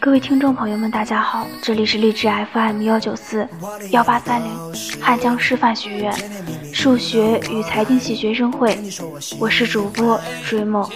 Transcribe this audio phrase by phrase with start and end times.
[0.00, 3.46] 各位听众朋友们，大家好，这里是励志 FM 幺九四
[3.90, 4.50] 幺八三零
[5.00, 6.12] 汉江师范学院
[6.72, 8.78] 数学与财经系学生会，
[9.40, 10.88] 我是主播追梦。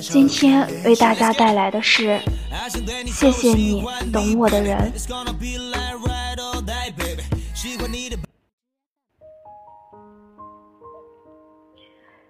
[0.00, 2.20] 今天为大家带来的是，
[3.06, 3.82] 谢谢你
[4.12, 4.92] 懂我的人。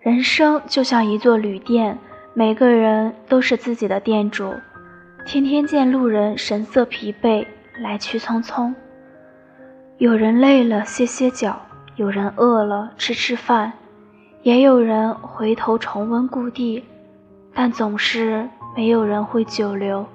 [0.00, 1.98] 人生就像一座旅店，
[2.32, 4.54] 每个人都是自己的店主。
[5.28, 7.46] 天天见路人神色疲惫，
[7.82, 8.74] 来去匆匆。
[9.98, 11.60] 有人累了歇歇脚，
[11.96, 13.70] 有人饿了吃吃饭，
[14.40, 16.82] 也有人回头重温故地，
[17.52, 20.06] 但总是没有人会久留。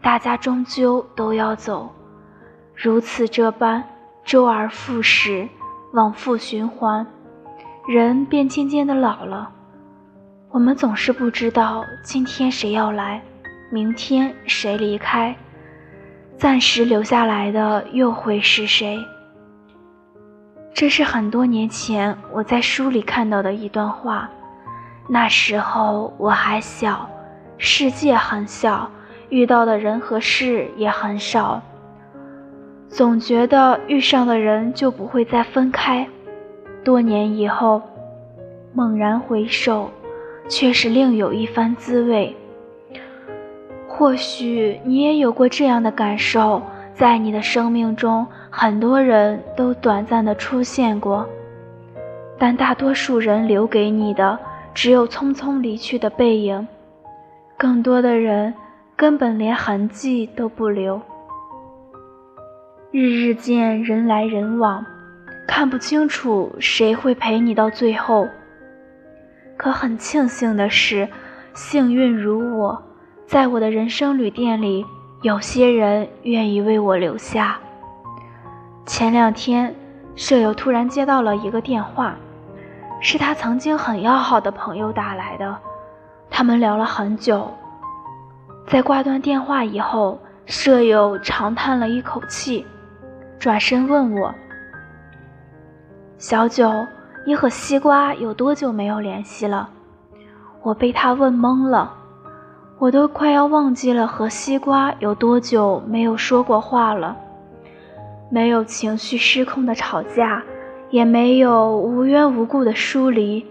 [0.00, 1.88] 大家终究都要走，
[2.74, 3.84] 如此这般，
[4.24, 5.48] 周而复始，
[5.92, 7.06] 往复循环，
[7.86, 9.52] 人便渐渐的老了。
[10.50, 13.22] 我们总是不知道今天谁要来。
[13.72, 15.34] 明天谁离开，
[16.36, 18.98] 暂时留下来的又会是谁？
[20.74, 24.28] 这是很多年前我在书里看到的一段话。
[25.08, 27.08] 那时候我还小，
[27.56, 28.90] 世界很小，
[29.30, 31.62] 遇到的人和事也很少，
[32.90, 36.06] 总觉得遇上的人就不会再分开。
[36.84, 37.80] 多年以后，
[38.74, 39.90] 猛然回首，
[40.46, 42.36] 却是另有一番滋味。
[44.02, 46.60] 或许你也有过这样的感受，
[46.92, 51.24] 在你的生命中，很多人都短暂的出现过，
[52.36, 54.36] 但大多数人留给你的
[54.74, 56.66] 只有匆匆离去的背影，
[57.56, 58.52] 更多的人
[58.96, 61.00] 根本连痕迹都不留。
[62.90, 64.84] 日日见人来人往，
[65.46, 68.26] 看不清楚谁会陪你到最后。
[69.56, 71.08] 可很庆幸的是，
[71.54, 72.82] 幸运如我。
[73.32, 74.84] 在我的人生旅店里，
[75.22, 77.58] 有些人愿意为我留下。
[78.84, 79.74] 前两天，
[80.14, 82.14] 舍友突然接到了一个电话，
[83.00, 85.56] 是他曾经很要好的朋友打来的。
[86.28, 87.50] 他们聊了很久，
[88.66, 92.66] 在挂断电话以后，舍友长叹了一口气，
[93.38, 94.34] 转身问我
[96.20, 96.70] ：“小九，
[97.26, 99.70] 你和西瓜有多久没有联系了？”
[100.60, 101.94] 我被他问懵了。
[102.82, 107.16] 我都快要忘记了和西瓜有多久没有说过话了，
[108.28, 110.42] 没有情绪失控的吵架，
[110.90, 113.46] 也没有无缘无故的疏离，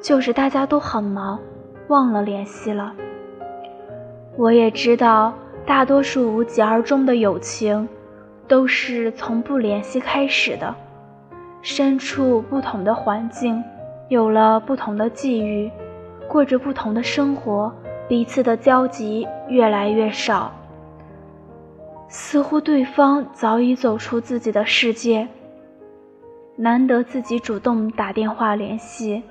[0.00, 1.38] 就是大家都很忙，
[1.88, 2.94] 忘了联系了。
[4.38, 5.34] 我也知道，
[5.66, 7.86] 大多数无疾而终的友情，
[8.48, 10.74] 都是从不联系开始的，
[11.60, 13.62] 身处不同的环境，
[14.08, 15.70] 有了不同的际遇，
[16.26, 17.70] 过着不同的生活。
[18.08, 20.52] 彼此的交集越来越少，
[22.08, 25.26] 似乎对方早已走出自己的世界。
[26.54, 29.22] 难得自己主动打电话联系，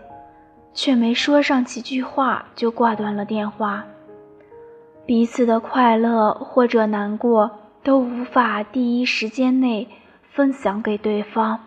[0.73, 3.85] 却没说上几句话就挂断了电话。
[5.05, 7.49] 彼此的快乐或者难过
[7.81, 9.87] 都无法第一时间内
[10.33, 11.59] 分享给对方，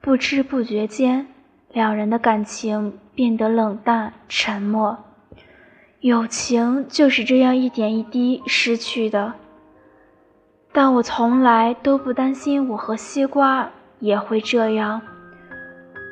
[0.00, 1.26] 不知不觉间，
[1.72, 4.96] 两人的感情变得冷淡沉默。
[6.06, 9.32] 友情就是这样一点一滴失去的，
[10.70, 13.68] 但我从来都不担心我和西瓜
[13.98, 15.02] 也会这样。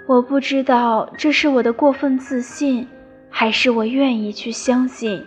[0.09, 2.89] 我不知道这是我的过分自信，
[3.31, 5.25] 还是我愿意去相信。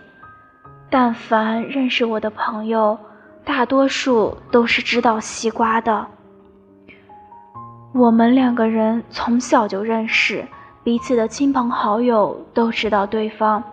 [0.90, 2.98] 但凡认识我的朋友，
[3.46, 6.06] 大多数都是知道西瓜的。
[7.94, 10.46] 我们两个人从小就认识，
[10.84, 13.64] 彼此的亲朋好友都知道对方。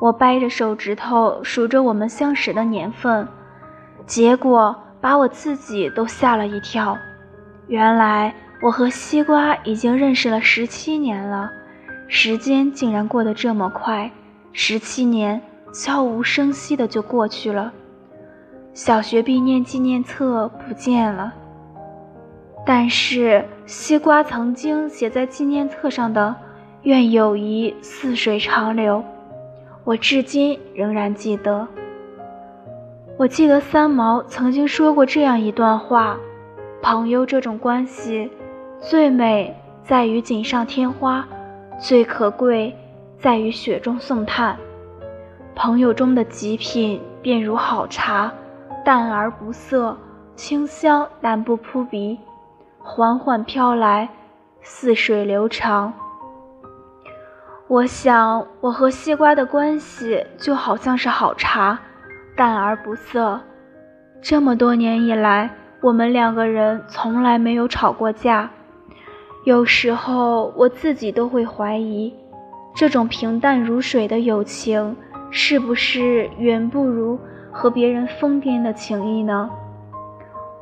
[0.00, 3.26] 我掰着手指头数着我们相识的年份，
[4.06, 6.96] 结果把我自己都吓了一跳。
[7.66, 8.32] 原来
[8.62, 11.50] 我和西瓜已经认识了十七年了，
[12.06, 14.10] 时间竟然过得这么快，
[14.52, 15.40] 十七年
[15.72, 17.72] 悄无声息的就过去了。
[18.72, 21.34] 小学毕业纪念册不见了，
[22.64, 26.34] 但是西瓜曾经写在纪念册上的
[26.82, 29.04] “愿友谊似水长流”。
[29.88, 31.66] 我至今仍然记得。
[33.16, 36.18] 我记得三毛曾经说过这样一段话：
[36.82, 38.30] 朋友这种关系，
[38.78, 41.26] 最美在于锦上添花，
[41.80, 42.76] 最可贵
[43.18, 44.58] 在于雪中送炭。
[45.54, 48.30] 朋友中的极品，便如好茶，
[48.84, 49.96] 淡而不涩，
[50.36, 52.18] 清香但不扑鼻，
[52.78, 54.06] 缓缓飘来，
[54.60, 55.90] 似水流长。
[57.68, 61.78] 我想，我和西瓜的关系就好像是好茶，
[62.34, 63.38] 淡而不涩。
[64.22, 65.50] 这么多年以来，
[65.82, 68.48] 我们两个人从来没有吵过架。
[69.44, 72.14] 有时候我自己都会怀疑，
[72.74, 74.96] 这种平淡如水的友情，
[75.30, 77.20] 是不是远不如
[77.52, 79.50] 和别人疯癫的情谊呢？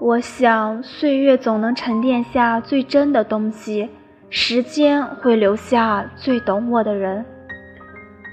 [0.01, 3.89] 我想，岁月总能沉淀下最真的东西，
[4.39, 7.25] 时间会留下最懂我的人。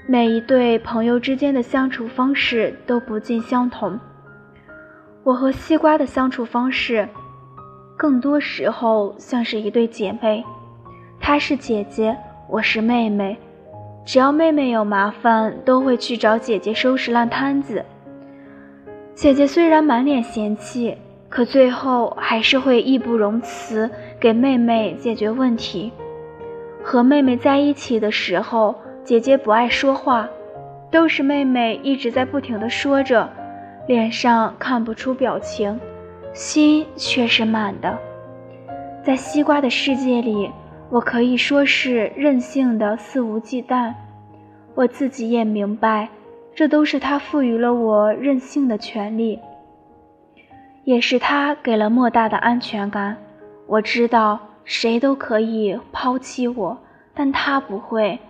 [0.06, 3.98] 每一对朋友之间的相处方式都不尽相同。
[5.22, 7.08] 我和西瓜的相处方式，
[7.96, 10.44] 更多时候像是一对姐妹。
[11.18, 12.14] 她是姐姐，
[12.50, 13.34] 我是妹妹。
[14.04, 17.82] 只要妹妹有麻烦，都会去找姐姐收拾烂摊子。
[19.14, 20.98] 姐姐虽然满脸嫌弃。
[21.34, 23.90] 可最后还是会义不容辞
[24.20, 25.90] 给妹妹解决问题。
[26.80, 28.72] 和妹妹在一起的时候，
[29.02, 30.28] 姐姐不爱说话，
[30.92, 33.28] 都是妹妹一直在不停的说着，
[33.88, 35.80] 脸上看不出表情，
[36.32, 37.98] 心却是满的。
[39.02, 40.48] 在西瓜的世界里，
[40.88, 43.92] 我可以说是任性的肆无忌惮。
[44.76, 46.08] 我自己也明白，
[46.54, 49.40] 这都是他赋予了我任性的权利。
[50.84, 53.16] 也是他给了莫大的安全感。
[53.66, 56.78] 我知道谁都可以抛弃我，
[57.14, 58.20] 但他不会。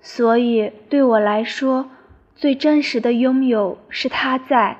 [0.00, 1.88] 所以对我来说，
[2.34, 4.78] 最真实的拥有是他在，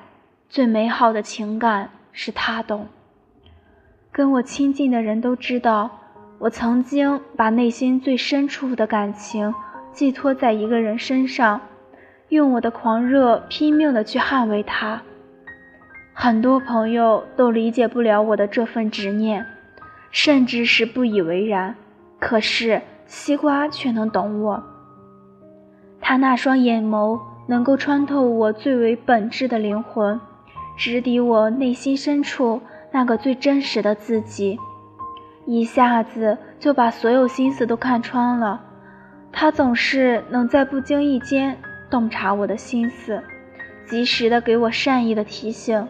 [0.49, 2.87] 最美好的情感是他懂。
[4.11, 5.89] 跟我亲近的人都知道，
[6.39, 9.53] 我曾经把内心最深处的感情
[9.91, 11.61] 寄托在一个人身上，
[12.29, 15.01] 用我的狂热拼命的去捍卫他。
[16.15, 19.45] 很多朋友都理解不了我的这份执念，
[20.11, 21.75] 甚至是不以为然。
[22.19, 24.63] 可是西瓜却能懂我，
[25.99, 30.21] 他那双眼眸能够穿透我最为本质的灵魂，
[30.77, 32.61] 直抵我内心深处
[32.91, 34.57] 那个最真实的自己，
[35.45, 38.61] 一下子就把所有心思都看穿了。
[39.31, 41.57] 他总是能在不经意间
[41.89, 43.21] 洞察我的心思，
[43.87, 45.85] 及时的给我善意的提醒。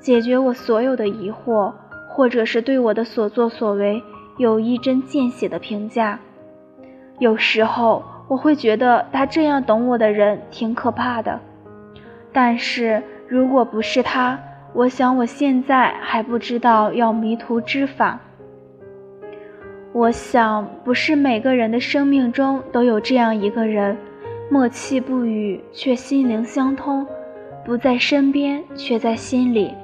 [0.00, 1.72] 解决我所有的疑惑，
[2.08, 4.02] 或者是对我的所作所为
[4.38, 6.18] 有一针见血的评价。
[7.18, 11.38] 有时候我会觉得他这样懂我的人挺可怕的，
[12.32, 14.38] 但是如果不是他，
[14.72, 18.18] 我想我现在还不知道要迷途知返。
[19.92, 23.98] 我想，不是每个人的生命中都有这样一个人，
[24.48, 27.04] 默契不语却心灵相通，
[27.64, 29.74] 不在身边却在心里。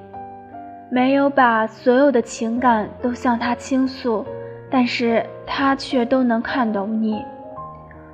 [0.97, 4.25] 没有把所有的情感都向他倾诉，
[4.71, 7.23] 但是他却都能看懂你，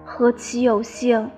[0.05, 1.31] 何其有幸！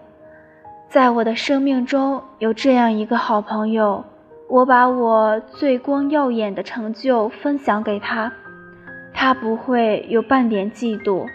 [0.89, 4.03] 在我的生命中有这样一个好朋友，
[4.49, 8.33] 我把我最光耀眼的成就分享给他，
[9.13, 11.27] 他不会有半点嫉妒；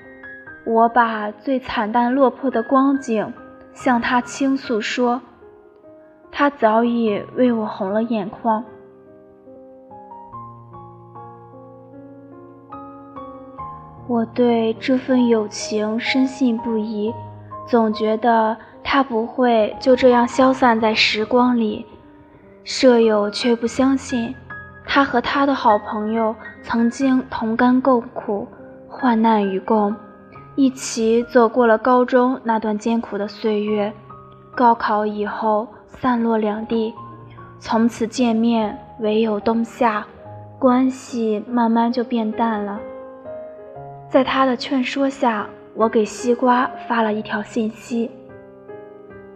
[0.65, 3.31] 我把最惨淡落魄的光景
[3.73, 5.21] 向他倾诉说，
[6.31, 8.65] 他早已为我红了眼眶。
[14.09, 17.13] 我对这份友情深信不疑，
[17.67, 21.85] 总觉得它不会就这样消散在时光里。
[22.63, 24.33] 舍友却不相信，
[24.83, 28.47] 他和他的好朋友曾经同甘共苦，
[28.87, 29.95] 患难与共，
[30.55, 33.93] 一起走过了高中那段艰苦的岁月。
[34.55, 36.95] 高考以后散落两地，
[37.59, 40.03] 从此见面唯有冬夏，
[40.57, 42.79] 关系慢慢就变淡了。
[44.09, 48.09] 在他的劝说下，我给西瓜发了一条信息，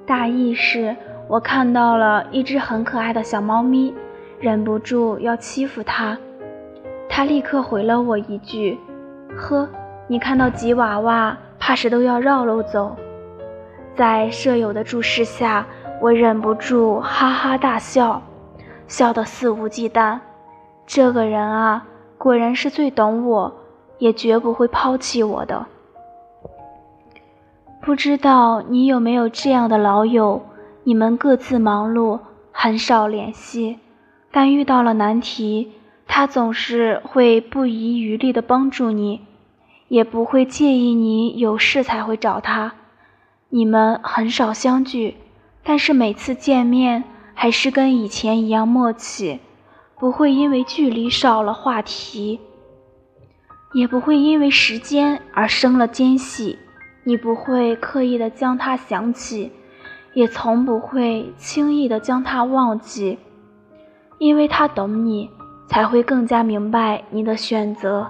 [0.03, 0.96] 大意是
[1.27, 3.94] 我看到了一只很可爱的小猫咪，
[4.39, 6.18] 忍不住要欺负它。
[7.08, 8.80] 他立刻回了我一句
[9.38, 9.70] ：“呵，
[10.08, 12.96] 你看到吉娃娃，怕是都要绕路走。”
[13.96, 15.68] 在舍友的注视下，
[16.01, 18.20] 我忍不住哈哈大笑，
[18.88, 20.20] 笑得肆无忌惮。
[20.88, 21.86] 这个人啊，
[22.18, 23.53] 果然是最懂我。
[24.04, 25.66] 也绝不会抛弃我的。
[27.82, 30.42] 不知道你有没有这样的老友？
[30.84, 32.20] 你们各自忙碌，
[32.52, 33.80] 很少联系，
[34.30, 35.72] 但遇到了难题，
[36.06, 39.22] 他总是会不遗余力地帮助你，
[39.88, 42.74] 也不会介意你有事才会找他。
[43.48, 45.16] 你们很少相聚，
[45.64, 49.40] 但是每次见面还是跟以前一样默契，
[49.98, 52.42] 不会因为距离少了话题。
[53.74, 56.58] 也不会因为时间而生了间隙，
[57.03, 59.51] 你不会刻意的将它想起，
[60.13, 63.18] 也从不会轻易的将它忘记，
[64.20, 65.30] 因为他懂你，
[65.68, 68.08] 才会更加明白你的选择，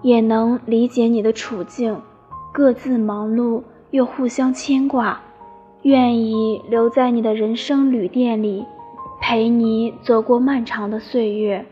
[0.00, 2.00] 也能理解你的处境。
[2.52, 5.20] 各自忙碌又互相牵挂，
[5.82, 8.64] 愿意留在你的人生旅店里，
[9.20, 11.64] 陪你走过漫长的岁月。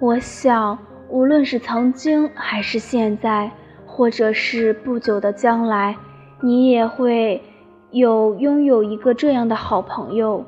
[0.00, 3.50] 我想，无论是曾经，还是现在，
[3.86, 5.96] 或者是不久的将来，
[6.40, 7.42] 你也会
[7.90, 10.44] 有拥有一个这样的好朋友，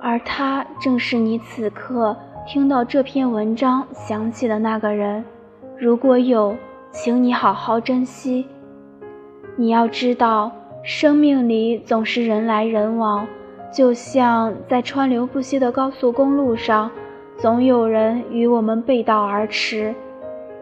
[0.00, 2.16] 而他正是你此刻
[2.46, 5.24] 听到这篇文章想起的那个人。
[5.78, 6.56] 如果有。
[6.90, 8.46] 请你好好珍惜。
[9.56, 10.50] 你要知道，
[10.82, 13.28] 生命里总是人来人往，
[13.70, 16.90] 就像在川流不息的高速公路上，
[17.40, 19.94] 总有人与我们背道而驰，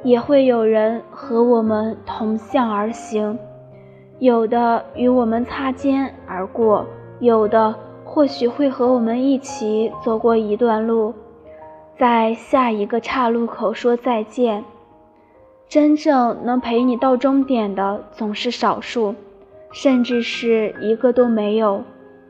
[0.02, 3.38] 也会有人和我们同向而行。
[4.18, 6.87] 有的与我们擦肩而过，
[7.18, 11.14] 有的或许会和我们一起走过一段路，
[11.99, 14.62] 在下一个岔路口说再见。
[15.71, 19.14] 真正能陪你到终点的总是少数，
[19.73, 21.83] 甚至是一个都没有。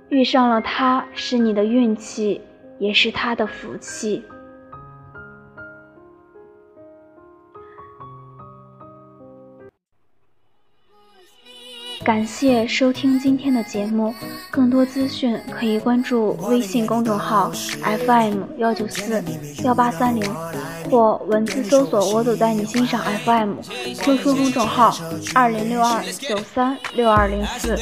[0.09, 2.41] 遇上了他是你的运气，
[2.79, 4.23] 也是他的福气。
[12.07, 14.15] 感谢收听今天的节目，
[14.49, 19.21] 更多资讯可以关注微信公众号 FM 幺九四
[19.65, 20.23] 幺八三零，
[20.89, 24.97] 或文字搜索“我走在你心上 FM”，QQ 公众号
[25.35, 27.77] 二零六二九三六二零四。